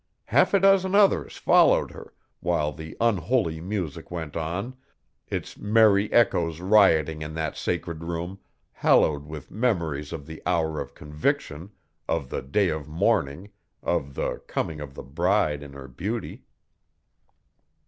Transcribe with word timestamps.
Half 0.25 0.55
a 0.55 0.59
dozen 0.59 0.95
others 0.95 1.37
followed 1.37 1.91
her, 1.91 2.11
while 2.39 2.71
the 2.71 2.97
unholy 2.99 3.61
music 3.61 4.09
went 4.09 4.35
on, 4.35 4.75
its 5.27 5.59
merry 5.59 6.11
echoes 6.11 6.59
rioting 6.59 7.21
in 7.21 7.35
that 7.35 7.55
sacred 7.55 8.03
room, 8.03 8.39
hallowed 8.71 9.27
with 9.27 9.51
memories 9.51 10.11
of 10.11 10.25
the 10.25 10.41
hour 10.43 10.81
of 10.81 10.95
conviction, 10.95 11.69
of 12.09 12.31
the 12.31 12.41
day 12.41 12.69
of 12.69 12.87
mourning, 12.87 13.51
of 13.83 14.15
the 14.15 14.39
coming 14.47 14.81
of 14.81 14.95
the 14.95 15.03
bride 15.03 15.61
in 15.61 15.73
her 15.73 15.87
beauty. 15.87 16.45